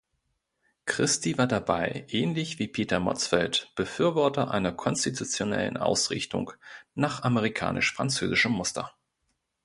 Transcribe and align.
Christie 0.87 1.37
war 1.37 1.45
dabei, 1.45 2.05
ähnlich 2.09 2.57
wie 2.57 2.67
Peter 2.67 2.99
Motzfeldt, 2.99 3.71
Befürworter 3.75 4.49
einer 4.49 4.71
konstitutionellen 4.73 5.77
Ausrichtung 5.77 6.53
nach 6.95 7.21
amerikanisch-französischem 7.21 8.51
Muster. 8.51 8.95